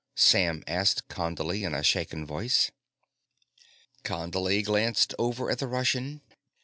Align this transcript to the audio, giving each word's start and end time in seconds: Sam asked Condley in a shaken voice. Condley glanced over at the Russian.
Sam 0.15 0.63
asked 0.65 1.07
Condley 1.09 1.63
in 1.63 1.75
a 1.75 1.83
shaken 1.83 2.25
voice. 2.25 2.71
Condley 4.03 4.63
glanced 4.65 5.13
over 5.19 5.51
at 5.51 5.59
the 5.59 5.67
Russian. 5.67 6.21